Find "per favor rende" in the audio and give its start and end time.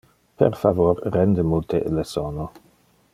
0.41-1.43